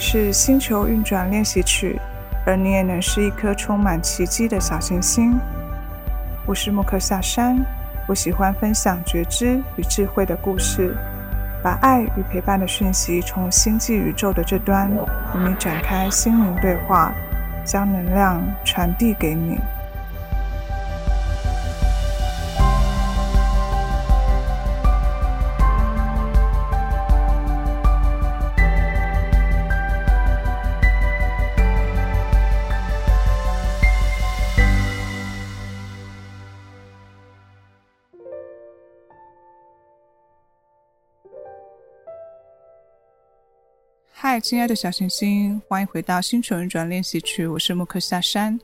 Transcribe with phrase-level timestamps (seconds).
[0.00, 2.00] 是星球运转练习曲，
[2.46, 5.38] 而你也能是一颗充满奇迹的小行星。
[6.46, 7.62] 我是木克夏山，
[8.08, 10.96] 我喜欢分享觉知与智慧的故事，
[11.62, 17.12] 把爱与陪伴的讯息从星际宇宙的这端与你展开心灵对话，
[17.62, 19.58] 将能量传递给你。
[44.22, 47.46] 嗨，亲爱的小星星，欢迎回到星球运转练习曲。
[47.46, 48.60] 我是木克夏山。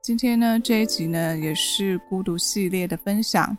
[0.00, 3.58] 今天呢，这一集呢，也是孤独系列的分享。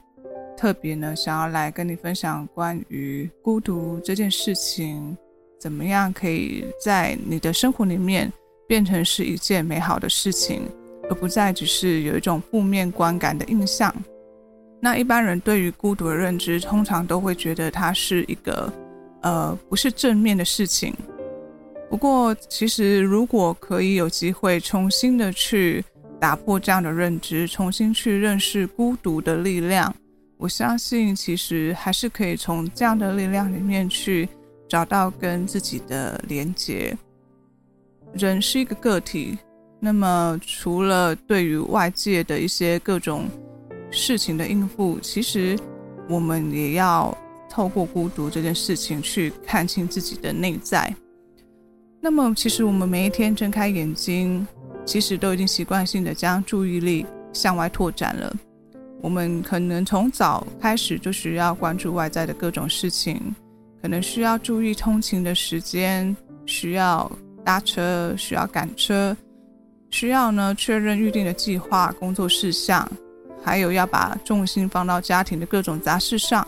[0.56, 5.18] 特别呢，想要来跟你分享关于孤独这件事情，
[5.60, 8.32] 怎么样可以在你的生活里面
[8.66, 10.62] 变成是一件美好的事情，
[11.10, 13.94] 而不再只是有一种负面观感的印象。
[14.80, 18.72] 那一般人对于孤独的认知，通常都会觉得它是一个。
[19.22, 20.96] 呃，不是正面的事情。
[21.90, 25.84] 不过，其实如果可以有机会重新的去
[26.20, 29.94] 打破这样的认知，重新去认识孤独的力量，
[30.38, 34.30] 我相信其实还是可以从这样的力量里面去
[34.68, 36.96] 找到跟自己的连结。
[38.14, 39.38] 人是一个个体，
[39.80, 43.28] 那么除了对于外界的一些各种
[43.90, 45.58] 事情的应付，其实
[46.08, 47.18] 我们也要。
[47.52, 50.96] 透过孤独这件事情去看清自己的内在。
[52.02, 54.48] 那么，其实我们每一天睁开眼睛，
[54.86, 58.34] 其实都已经习惯性的将注意力向外拓展了。
[59.02, 63.36] 我们可能从早开始就需要关注外在的各种事情，
[63.82, 66.16] 可能需要注意通勤的时间，
[66.46, 67.12] 需要
[67.44, 69.16] 搭车，需要赶车，
[69.90, 72.90] 需要呢确认预定的计划、工作事项，
[73.44, 76.48] 还有要把重心放到家庭的各种杂事上。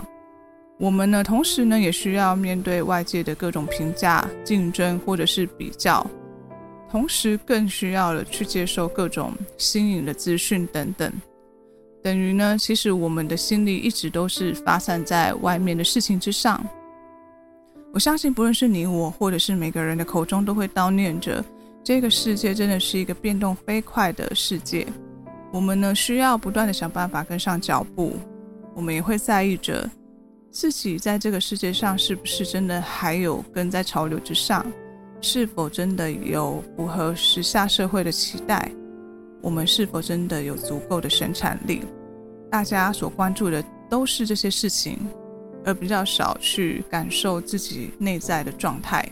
[0.82, 6.04] 我们呢，同时呢，也需要面对外界的各种评价、竞争或者是比较，
[6.90, 11.14] 同时更需要了去接受各种新颖的资讯等等。
[12.02, 16.60] 等于呢，其实我们的心力一直都是发散在外面的事情之上。
[17.94, 21.46] 我相信，不论是你我，或者是每个人的口中，都会叨念着，
[21.84, 24.88] 这个世界真的是一个变动飞快的世界。
[25.54, 28.16] 我们呢，需要不断的想办法跟上脚步。
[28.74, 29.88] 我们也会在意着。
[30.52, 34.66] 自己在这个世界上是不是真的还有跟在潮流之上？
[35.22, 38.70] 是否真的有符合时下社会的期待？
[39.42, 41.84] 我们是否真的有足够的生产力？
[42.50, 45.00] 大家所关注的都是这些事情，
[45.64, 49.08] 而比较少去感受自己内在的状态。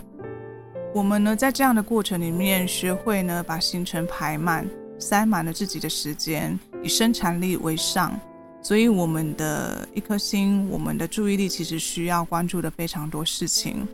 [0.94, 4.68] 我们呢，在这样的过程里面，学会呢把行程排满，
[5.00, 8.20] 塞满了自己的时间，以生产力为上。
[8.62, 13.88] 所以，我们的一颗心，我们的注意力，其实需要关注的非常多事情。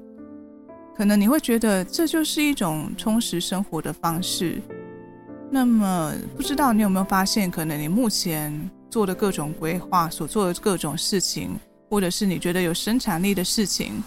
[0.97, 4.61] 可能你会觉得这就是一种充实生活的方式。
[5.51, 11.51] 那么，不知道你有没有发现，可能你目前做的各种规划，所做的各种事情，
[11.89, 14.03] 或者是你觉得有生产力的事情，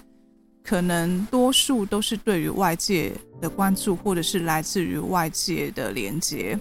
[0.64, 6.58] 可能多数都是对于外界的关注，或者是来自于外界的连接。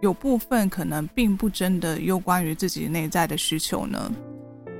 [0.00, 4.12] 有部分可能并不真的有关于自己内在的需求呢，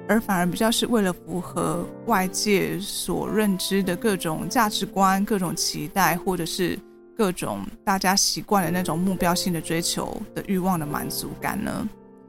[0.08, 6.78] 而反而比较是为了符合外界所认知的各种价值观、各种期待，或者是
[7.16, 11.88] 各种大家习惯的那种目标性的追求的欲望的满足感呢，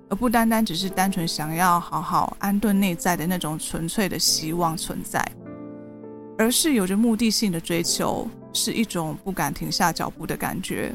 [0.09, 5.23] 而不单单只是单纯想要好好安顿内在的那种纯粹的希望存在，
[6.39, 10.91] 而是有着目的性的追求，是一种不敢停下脚步的感觉。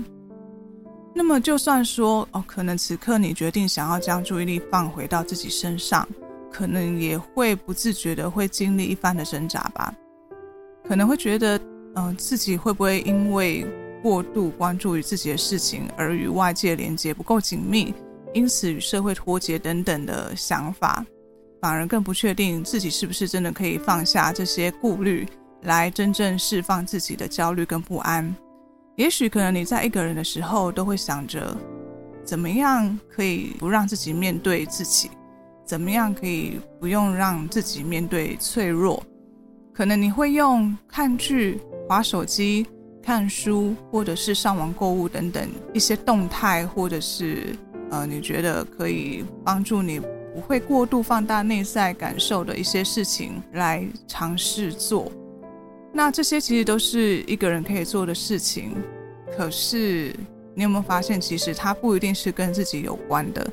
[1.16, 6.06] 那么，就算说哦，可能此刻你决定想要将注意力放回到自己身上，
[6.50, 9.94] 可能也会不自觉的会经历一番的挣扎吧。
[10.87, 11.58] 可能会觉得，
[11.94, 13.64] 嗯、自己会不会因为
[14.02, 17.94] 过度关注于自己的事情而与外界连接不够紧密，
[18.34, 21.06] 因此与社会脱节等等的想法，
[21.61, 25.26] 反而更不确定自己是不是真的可以放下这些顾虑，
[25.62, 28.34] 来真正释放自己的焦虑跟不安。
[28.96, 31.56] 也许可能你在一个人的时候，都会想着
[32.25, 35.11] 怎么样可以不让自己面对自己，
[35.64, 39.02] 怎么样可以不用让自己面对脆弱。
[39.73, 42.64] 可能你会用看剧、划手机、
[43.02, 47.56] 看书，或者是上网购物等等一些动态，或者是
[47.90, 55.11] 呃你觉得可以帮助你不会过度放大内在感受的一些事情来尝试做。
[55.96, 58.73] 那这些其实都是一个人可以做的事情，
[59.37, 60.12] 可是
[60.52, 63.49] 你有没有发现，其实它不一定是跟自己有关的。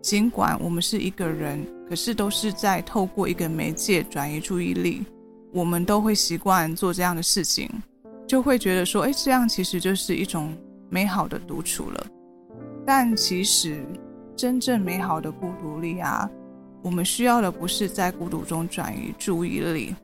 [0.00, 5.04] 尽管我们是一个人，可是都是在透过一个媒介转移注意力，
[5.52, 7.68] 我们都会习惯做这样的事情，
[8.24, 10.56] 就会觉得说，哎，这样其实就是一种
[10.88, 12.06] 美好的独处了。
[12.86, 13.84] 但其实
[14.36, 16.30] 真正美好的孤独力啊，
[16.82, 19.94] 我们需要的不是在孤独中转移注意力，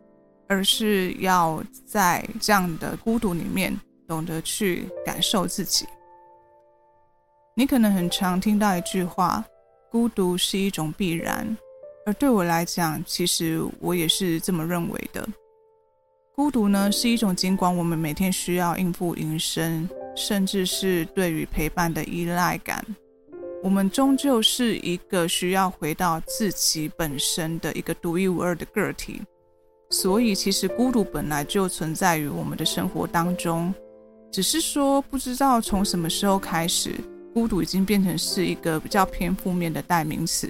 [0.48, 5.86] 而是要在这样的孤独里面懂得去感受自己。
[7.54, 9.44] 你可能很常听到一句话。
[9.88, 11.56] 孤独是一种必然，
[12.04, 15.26] 而对我来讲，其实我也是这么认为的。
[16.34, 22.84] 孤独呢，是一种尽管我们每天需要应付营生，甚至是对于陪伴的依赖感，
[23.62, 29.22] 我们终究是一个需要回到自己本身的一个独一无二的个体。
[29.90, 33.72] 所以，其实孤独本来就存在于我们的生活当中，
[34.32, 36.94] 只是说不知道从什么时候开始。
[37.32, 40.48] 孤独已经变成是一个比较偏负面的代名词，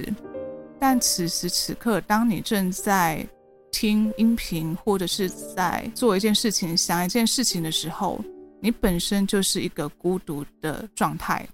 [0.78, 3.26] 但此时此刻，当你正在
[3.72, 8.20] 听音频或者是在做一件事情、想一件事情的时候，
[8.60, 11.44] 你本身就是一个孤独的状态。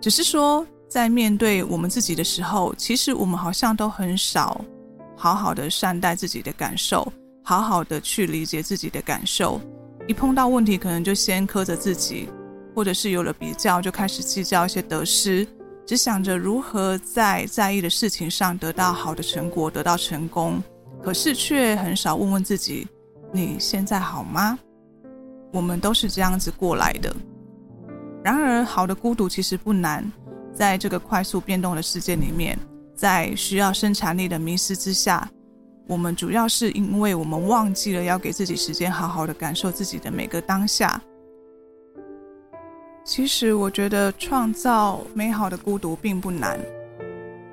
[0.00, 4.64] 只是说，在面对我们自己的时候，其实我们好像都很少
[5.22, 7.06] 好好的善待自己的感受，
[7.44, 9.60] 好好的去理解自己的感受。
[10.08, 12.26] 一碰到问题，可能就先苛责自己。
[12.74, 15.46] 或者是有了比较，就开始计较一些得失，
[15.84, 20.62] 只想着如何在在意的事情上得到好的成果，得到成功，
[21.02, 22.86] 可是却很少问问自己：
[23.32, 24.58] 你现在好吗？
[25.52, 27.14] 我们都是这样子过来的。
[28.22, 30.10] 然而，好的孤独其实不难，
[30.54, 32.56] 在这个快速变动的世界里面，
[33.00, 35.26] 在需要生产力的迷失之下，
[35.86, 41.00] 我们主要是因为我们忘记了要给自己时间，好好的感受自己的每个当下。
[43.02, 46.60] 其实我觉得创造美好的孤独并不难，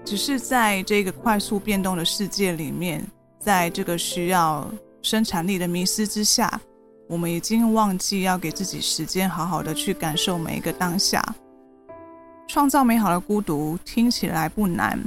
[0.04, 3.02] 只是在这个快速变动的世界里面，
[3.40, 4.70] 在这个需要
[5.02, 6.60] 生产力的迷失之下，
[7.08, 11.24] 我们已经忘记要给自己时间，好好的去感受每一个当下。
[12.50, 15.02] 创造美好的孤独听起来不难，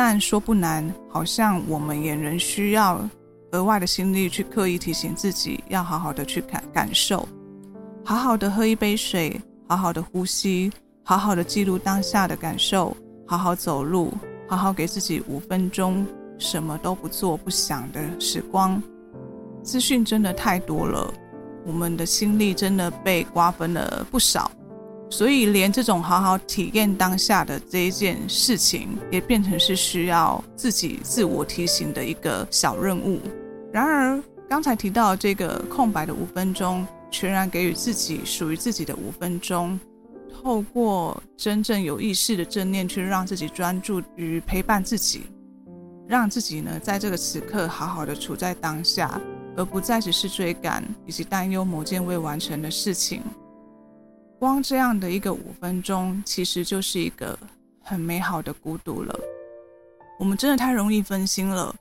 [0.00, 3.04] 但说不难，好像我们也仍需要
[3.50, 7.28] 额外的心力去刻意提醒自己，要好好的去感感受，
[8.04, 9.40] 好好的喝一杯水。
[9.68, 10.72] 好好的呼吸，
[11.02, 12.96] 好好的记录当下的感受，
[13.26, 14.14] 好好走路，
[14.48, 16.06] 好好给自己五分钟
[16.38, 18.80] 什么都不做不想的时光。
[19.64, 21.12] 资讯真的太多了，
[21.66, 24.48] 我们的心力真的被瓜分了不少，
[25.10, 33.20] 所以连这种好好体验当下的这一件事情，也变成是需要自己自我提醒的一个小任务。
[33.72, 36.86] 然而，刚才提到这个空白的五分钟。
[37.10, 39.80] 全然给予自己属于自己的五分钟，
[40.30, 45.22] 透过真正有意识的正念，去让自己专注于陪伴自己，
[46.06, 49.18] 让自己呢在这个此刻好好的处在当下，
[49.56, 53.22] 而不再只是追赶以及担忧某件未完成的事情。
[54.38, 57.36] 光这样的一个五分钟，其实就是一个
[57.82, 59.18] 很美好的孤独了。
[60.18, 61.74] 我们真的太容易分心了，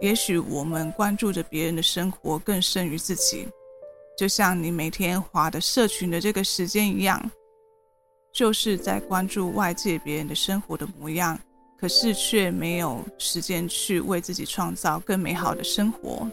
[0.00, 3.48] 也许我们关注着别人的生活更胜于自己。
[4.18, 7.30] 就像你每天滑的社群的这个时间一样，
[8.30, 11.38] 就是在关注外界别人的生活的模样，
[11.78, 16.30] 可是却没有时间去为自己创造更美好的生活。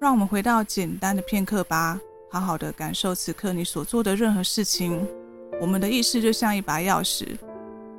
[0.00, 5.06] 让我们回到简单的片刻吧，好好的感受此刻你所做的任何事情。
[5.60, 7.36] 我们的意识就像一把钥匙，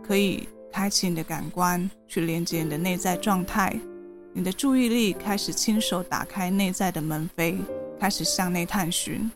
[0.03, 3.73] 可以开启你的感官，去连接你的内在状态。
[4.33, 7.57] 你的注意力开始亲手打开内在的门扉。
[7.99, 9.27] 开始向内探寻，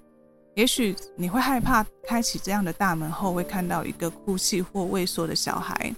[0.54, 5.92] 也许你会害怕开启这样的大门后会看到一个哭泣或畏缩的小孩，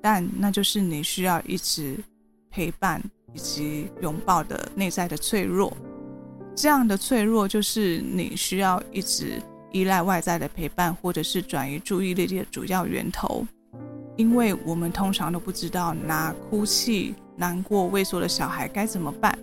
[0.00, 2.02] 但那就是你需要一直
[2.50, 2.98] 陪伴
[3.34, 5.70] 以及拥抱的内在的脆弱。
[6.60, 13.46] 这样的脆弱就是你需要一直依赖外在的陪伴，或者是转移注意力的主要源头。
[14.16, 19.38] 因为我们通常都不知道拿哭泣、难过、畏缩的小孩该怎么办，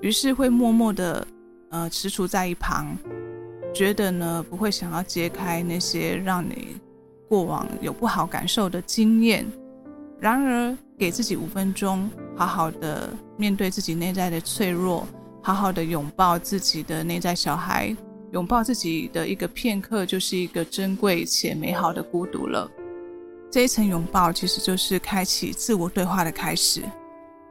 [0.00, 1.26] 于是会默默的。
[1.68, 2.96] 呃，踟蹰在一旁，
[3.74, 6.76] 觉得呢不会想要揭开那些让你
[7.28, 9.44] 过往有不好感受的经验。
[10.20, 15.06] 然而，给自己五分钟，好好的面对自己内在的脆弱，
[15.46, 17.96] 好好的拥抱自己的内在小孩，
[18.32, 22.68] 拥抱自己的一个片刻，就是一个珍贵且美好的孤独了。
[23.48, 26.82] 这一层拥抱，其实就是开启自我对话的开始。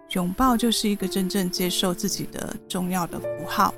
[0.09, 3.73] 拥抱就是一个真正接受自己的重要的符号。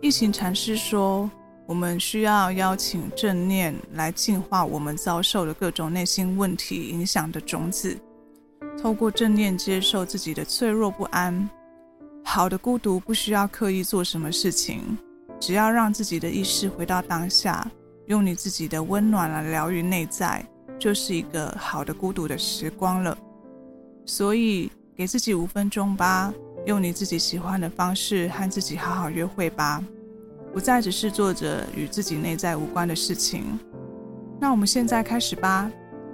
[0.00, 1.30] 一行禅师说，
[1.66, 7.94] 我们需要邀请正念来净化我们遭受的各种内心问题影响的种子，
[8.82, 11.46] 透过正念接受自己的脆弱不安。
[12.26, 14.98] 好的孤独不需要刻意做什么事情，
[15.38, 17.70] 只要让自己的意识回到当下，
[18.06, 20.44] 用你自己的温暖来疗愈内在，
[20.78, 23.16] 就是一个好的孤独的时光了。
[24.04, 26.34] 所以，给自己五分钟吧，
[26.66, 29.82] 用你自己喜欢的方式和自己好好约会吧。
[30.52, 33.58] 不再只是做着与自己内在无关的事情。
[34.40, 35.70] 那我们现在开始吧，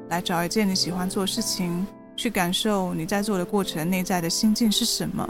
[0.08, 5.26] 来找一件你喜欢做事情，去感受你在做的过程内在的心境是什么。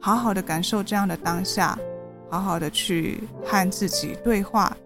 [0.00, 1.78] 好好的感受这样的当下，
[2.28, 4.76] 好好的去和自己对话，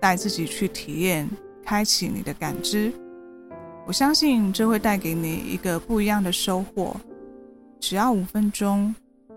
[0.00, 1.28] 带自己去体验，
[1.64, 2.92] 开启你的感知。
[3.86, 6.96] 我相信这会带给你一个不一样的收获。
[7.80, 8.94] 只要五分钟，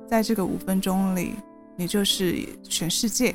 [0.08, 1.34] 在这个五分钟里。
[1.76, 3.34] 你就是全世界。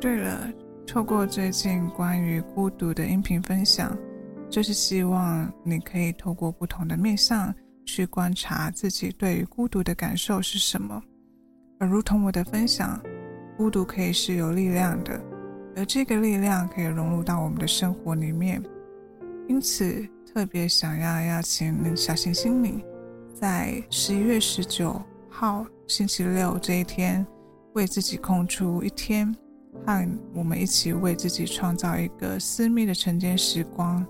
[0.00, 0.50] 对了，
[0.86, 3.94] 透过最近关于孤独的音频分享，
[4.48, 7.54] 就是希望你可以透过不同的面向
[7.88, 11.02] 去观察自己对于孤独的感受是什么。
[11.78, 13.00] 而如同我的分享，
[13.56, 15.18] 孤独可以是有力量的，
[15.74, 18.62] 而这个力量可以融入到我们的生活里面。
[19.48, 22.84] 因此，特别想要邀请小行星你，
[23.32, 25.64] 在十一月十九号。
[25.86, 27.26] 星期六这一天，
[27.72, 29.34] 为自己空出一天，
[29.86, 34.06] 和我们一起为自己创造一个私密的晨间时光，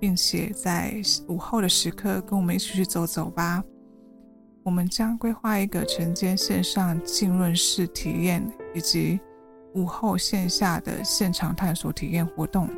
[0.00, 0.94] 并且在
[1.28, 3.62] 午后的时刻跟我们一起去走走吧。
[4.64, 9.20] 我们将规划一个晨间线上浸润式体验，以及
[9.74, 12.68] 午后线下的现场探索体验活动。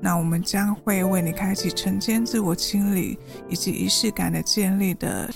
[0.00, 5.30] 那我们将会为你开启晨间自我清理以及仪式感的建立的。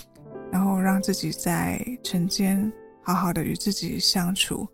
[0.49, 2.71] 然后让自己在晨间
[3.03, 4.65] 好好的与自己相处，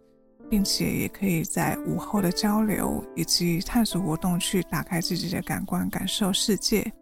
[0.54, 6.94] 并且也可以在午后的交流以及探索活动去打开自己的感官，感受世界。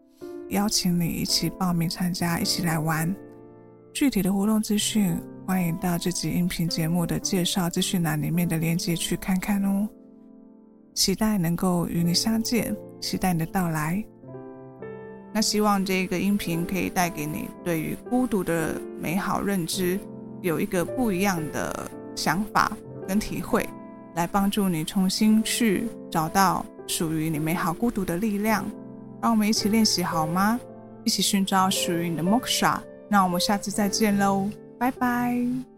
[0.52, 3.14] 邀请你一起报名参加，一起来玩。
[3.94, 9.86] 具体的活动资讯，欢迎到这集音频节目的介绍资讯栏里面的链接去看看哦。
[10.94, 14.02] 期待能够与你相见，期待你的到来。
[15.34, 20.00] 那希望这个音频可以带给你对于孤独的美好认知，
[20.40, 22.72] 有一个不一样的想法
[23.12, 23.68] 跟体会，
[24.16, 28.64] 来帮助你重新去找到属于你美好孤独的力量。
[29.22, 30.58] 让我们一起练习好吗？
[31.04, 32.78] 一起寻找属于你的 Moksha。
[33.10, 34.50] 那我们下次再见喽，
[34.80, 35.71] 拜拜。